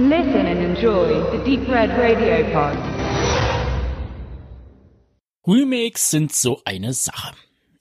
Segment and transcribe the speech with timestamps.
[0.00, 2.78] Listen and enjoy the Deep Red Radio Pod.
[5.44, 7.34] Remakes sind so eine Sache.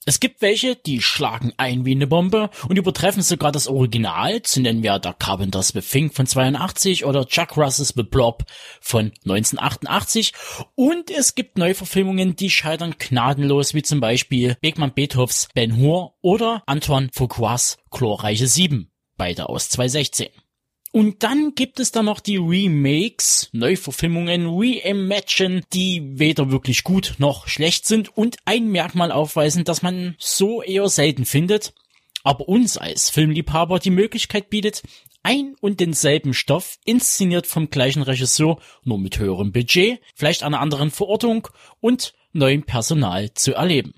[0.04, 4.62] Es gibt welche, die schlagen ein wie eine Bombe und übertreffen sogar das Original, zu
[4.62, 8.46] nennen wir der Carpenters The Thing von 82 oder Chuck Russes The Blob
[8.82, 10.34] von 1988.
[10.74, 16.64] Und es gibt Neuverfilmungen, die scheitern gnadenlos, wie zum Beispiel Beckmann Beethovs Ben Hur oder
[16.66, 20.30] Antoine Fuquas Chlorreiche 7, beide aus 2016.
[20.92, 27.48] Und dann gibt es da noch die Remakes, Neuverfilmungen, Reimagine, die weder wirklich gut noch
[27.48, 31.74] schlecht sind und ein Merkmal aufweisen, das man so eher selten findet,
[32.24, 34.82] aber uns als Filmliebhaber die Möglichkeit bietet,
[35.24, 40.90] ein und denselben Stoff, inszeniert vom gleichen Regisseur, nur mit höherem Budget, vielleicht einer anderen
[40.90, 41.50] Verortung
[41.82, 43.94] und neuem Personal zu erleben.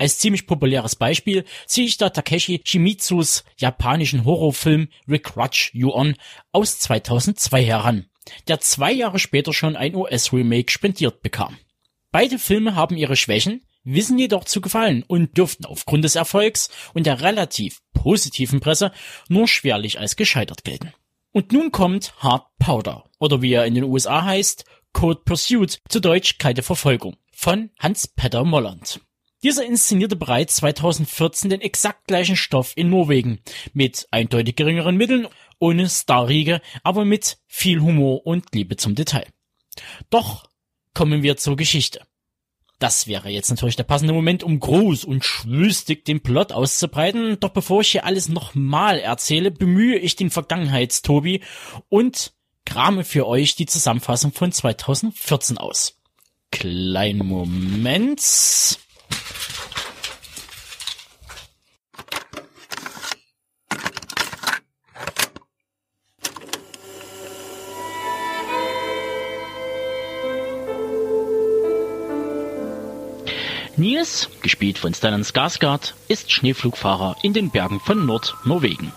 [0.00, 6.16] Als ziemlich populäres Beispiel ziehe ich da Takeshi Shimizus japanischen Horrorfilm Rick Rutsch You On
[6.52, 8.06] aus 2002 heran,
[8.48, 11.58] der zwei Jahre später schon ein US-Remake spendiert bekam.
[12.12, 17.04] Beide Filme haben ihre Schwächen, wissen jedoch zu gefallen und dürften aufgrund des Erfolgs und
[17.04, 18.92] der relativ positiven Presse
[19.28, 20.94] nur schwerlich als gescheitert gelten.
[21.32, 26.00] Und nun kommt Hard Powder, oder wie er in den USA heißt, Code Pursuit, zu
[26.00, 29.00] Deutsch Kalte Verfolgung, von Hans-Petter Molland.
[29.42, 33.40] Dieser inszenierte bereits 2014 den exakt gleichen Stoff in Norwegen,
[33.72, 39.26] mit eindeutig geringeren Mitteln, ohne Starriege, aber mit viel Humor und Liebe zum Detail.
[40.10, 40.48] Doch
[40.92, 42.02] kommen wir zur Geschichte.
[42.78, 47.38] Das wäre jetzt natürlich der passende Moment, um groß und schwülstig den Plot auszubreiten.
[47.38, 51.42] Doch bevor ich hier alles nochmal erzähle, bemühe ich den Vergangenheitstobi
[51.90, 52.32] und
[52.64, 55.98] krame für euch die Zusammenfassung von 2014 aus.
[56.50, 58.22] Kleinen Moment.
[73.80, 78.92] Nils, gespielt von Stellan Skarsgård, ist Schneeflugfahrer in den Bergen von Nordnorwegen.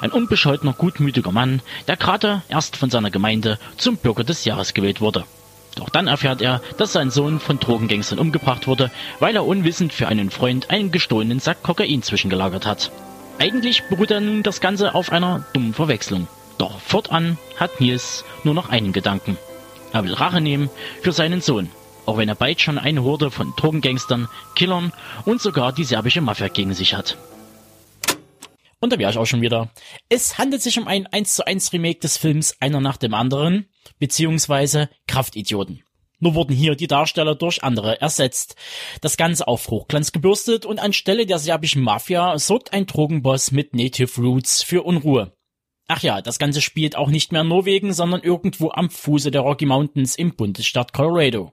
[0.00, 5.02] Ein unbescholtener, gutmütiger Mann, der gerade erst von seiner Gemeinde zum Bürger des Jahres gewählt
[5.02, 5.26] wurde.
[5.74, 8.90] Doch dann erfährt er, dass sein Sohn von Drogengangstern umgebracht wurde,
[9.20, 12.90] weil er unwissend für einen Freund einen gestohlenen Sack Kokain zwischengelagert hat.
[13.38, 16.28] Eigentlich beruht dann das Ganze auf einer dummen Verwechslung.
[16.58, 19.38] Doch fortan hat Nils nur noch einen Gedanken.
[19.92, 20.70] Er will Rache nehmen
[21.02, 21.70] für seinen Sohn
[22.06, 24.92] auch wenn er bald schon eine Horde von Drogengangstern, Killern
[25.24, 27.16] und sogar die serbische Mafia gegen sich hat.
[28.80, 29.70] Und da wäre ich auch schon wieder.
[30.08, 33.66] Es handelt sich um ein 1 zu 1 Remake des Films Einer nach dem anderen,
[33.98, 35.82] beziehungsweise Kraftidioten.
[36.18, 38.54] Nur wurden hier die Darsteller durch andere ersetzt.
[39.00, 44.20] Das Ganze auf Hochglanz gebürstet und anstelle der serbischen Mafia sorgt ein Drogenboss mit Native
[44.20, 45.32] Roots für Unruhe.
[45.88, 49.40] Ach ja, das Ganze spielt auch nicht mehr in Norwegen, sondern irgendwo am Fuße der
[49.40, 51.52] Rocky Mountains im Bundesstaat Colorado.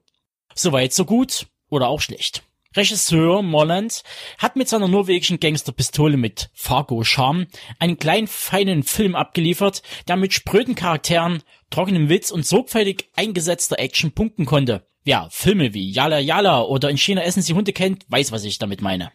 [0.53, 2.44] Soweit so gut oder auch schlecht.
[2.75, 4.03] Regisseur Molland
[4.38, 7.47] hat mit seiner norwegischen Gangsterpistole mit Fargo Charme
[7.80, 11.41] einen kleinen feinen Film abgeliefert, der mit spröden Charakteren,
[11.72, 14.85] trockenem Witz und sorgfältig eingesetzter Action punkten konnte.
[15.03, 18.59] Wer Filme wie Yala Yala oder In China essen sie Hunde kennt, weiß, was ich
[18.59, 19.12] damit meine.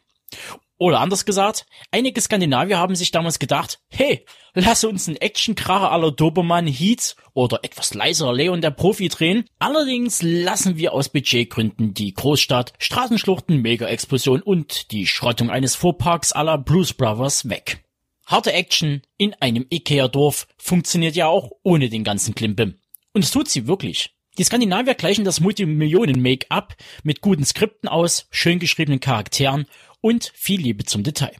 [0.76, 4.24] Oder anders gesagt, einige Skandinavier haben sich damals gedacht, hey,
[4.54, 9.44] lass uns einen Actionkracher aller Dobermann Heat oder etwas leiser Leon der Profi drehen.
[9.60, 16.58] Allerdings lassen wir aus Budgetgründen die Großstadt, Straßenschluchten, Mega-Explosion und die Schrottung eines Fuhrparks aller
[16.58, 17.84] Blues Brothers weg.
[18.26, 22.80] Harte Action in einem Ikea-Dorf funktioniert ja auch ohne den ganzen Klimbim.
[23.12, 24.10] Und es tut sie wirklich.
[24.38, 26.74] Die Skandinavier gleichen das Multimillionen-Make-up
[27.04, 29.66] mit guten Skripten aus, schön geschriebenen Charakteren
[30.04, 31.34] und viel Liebe zum Detail.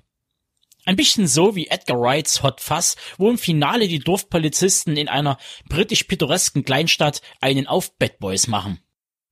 [0.87, 5.37] Ein bisschen so wie Edgar Wrights Hot Fuzz, wo im Finale die Dorfpolizisten in einer
[5.69, 8.81] britisch-pittoresken Kleinstadt einen auf Bad Boys machen.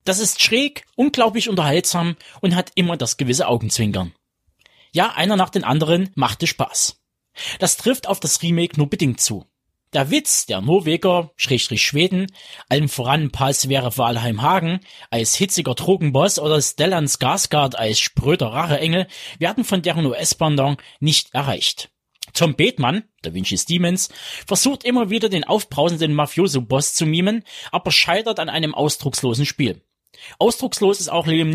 [0.03, 4.13] Das ist schräg, unglaublich unterhaltsam und hat immer das gewisse Augenzwinkern.
[4.91, 7.01] Ja, einer nach den anderen machte Spaß.
[7.57, 9.47] Das trifft auf das Remake nur bedingt zu.
[9.93, 12.25] Der Witz der Norweger, Schrägstrich Schweden,
[12.67, 14.79] allem voran Paul Sverre Walheim Hagen
[15.11, 19.07] als hitziger Drogenboss oder Stellan Skarsgård als spröder Racheengel
[19.37, 21.91] werden von deren US-Pendant nicht erreicht.
[22.33, 24.09] Tom Bethmann, Da Vinci's Demons,
[24.47, 29.83] versucht immer wieder den aufbrausenden Mafioso-Boss zu mimen, aber scheitert an einem ausdruckslosen Spiel.
[30.39, 31.53] Ausdruckslos ist auch Liam.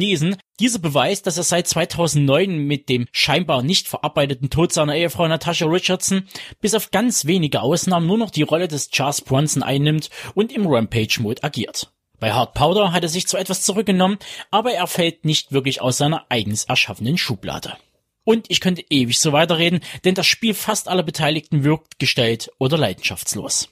[0.60, 5.66] Dieser beweist, dass er seit 2009 mit dem scheinbar nicht verarbeiteten Tod seiner Ehefrau Natasha
[5.66, 6.28] Richardson
[6.60, 10.66] bis auf ganz wenige Ausnahmen nur noch die Rolle des Charles Bronson einnimmt und im
[10.66, 11.92] Rampage-Mode agiert.
[12.20, 14.18] Bei Hard Powder hat er sich zwar etwas zurückgenommen,
[14.50, 17.76] aber er fällt nicht wirklich aus seiner eigens erschaffenen Schublade.
[18.24, 22.76] Und ich könnte ewig so weiterreden, denn das Spiel fast aller Beteiligten wirkt gestellt oder
[22.76, 23.68] leidenschaftslos.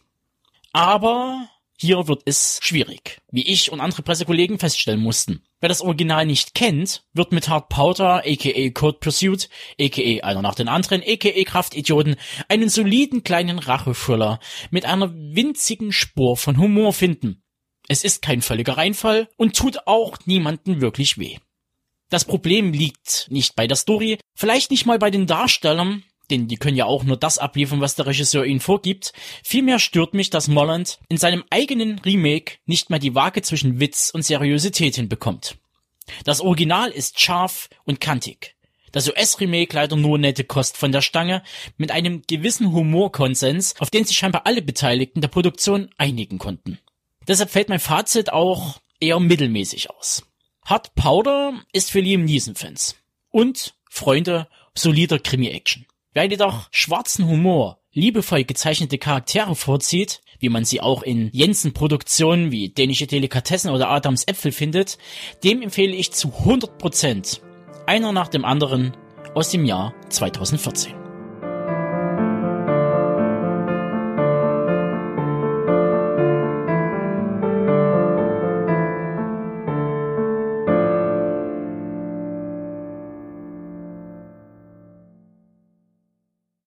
[0.72, 5.42] Aber hier wird es schwierig, wie ich und andere Pressekollegen feststellen mussten.
[5.60, 9.48] Wer das Original nicht kennt, wird mit Hard Powder, aka Code Pursuit,
[9.80, 12.16] aka einer nach den anderen, aka Kraftidioten,
[12.48, 14.40] einen soliden kleinen Rachefüller
[14.70, 17.42] mit einer winzigen Spur von Humor finden.
[17.88, 21.38] Es ist kein völliger Reinfall und tut auch niemanden wirklich weh.
[22.08, 26.56] Das Problem liegt nicht bei der Story, vielleicht nicht mal bei den Darstellern, denn die
[26.56, 29.12] können ja auch nur das abliefern, was der Regisseur ihnen vorgibt.
[29.44, 34.10] Vielmehr stört mich, dass Molland in seinem eigenen Remake nicht mehr die Waage zwischen Witz
[34.10, 35.56] und Seriosität hinbekommt.
[36.24, 38.56] Das Original ist scharf und kantig.
[38.92, 41.42] Das US-Remake leider nur nette Kost von der Stange
[41.76, 46.78] mit einem gewissen Humorkonsens, auf den sich scheinbar alle Beteiligten der Produktion einigen konnten.
[47.28, 50.24] Deshalb fällt mein Fazit auch eher mittelmäßig aus.
[50.64, 52.96] Hard Powder ist für Liam Neeson-Fans
[53.30, 55.86] und Freunde solider Krimi-Action.
[56.16, 62.70] Wer jedoch schwarzen Humor, liebevoll gezeichnete Charaktere vorzieht, wie man sie auch in Jensen-Produktionen wie
[62.70, 64.96] Dänische Delikatessen oder Adams Äpfel findet,
[65.44, 67.42] dem empfehle ich zu 100%
[67.84, 68.96] einer nach dem anderen
[69.34, 71.05] aus dem Jahr 2014.